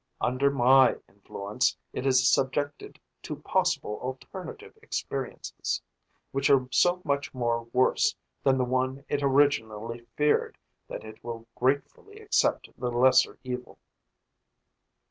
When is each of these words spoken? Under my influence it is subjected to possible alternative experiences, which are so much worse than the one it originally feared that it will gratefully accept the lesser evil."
Under 0.19 0.49
my 0.49 0.95
influence 1.07 1.77
it 1.93 2.07
is 2.07 2.27
subjected 2.33 2.99
to 3.21 3.35
possible 3.35 3.99
alternative 4.01 4.75
experiences, 4.81 5.79
which 6.31 6.49
are 6.49 6.67
so 6.71 7.03
much 7.05 7.31
worse 7.35 8.15
than 8.43 8.57
the 8.57 8.65
one 8.65 9.05
it 9.09 9.21
originally 9.21 10.07
feared 10.15 10.57
that 10.87 11.03
it 11.03 11.23
will 11.23 11.45
gratefully 11.53 12.19
accept 12.19 12.67
the 12.79 12.89
lesser 12.89 13.37
evil." 13.43 13.77